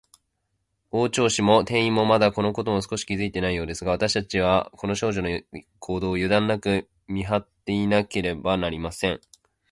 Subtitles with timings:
[0.89, 5.39] 大鳥氏も店員も、まだ、このことを少しも気づいていないようですが、わたしたちは、この少女の
[5.77, 9.21] 行動を、ゆだんなく見はっていなければなりません。